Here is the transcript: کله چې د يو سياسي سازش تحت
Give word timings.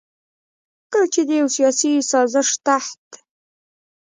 کله 0.91 1.07
چې 1.13 1.21
د 1.27 1.29
يو 1.41 1.47
سياسي 1.55 1.91
سازش 2.11 2.49
تحت 2.65 3.03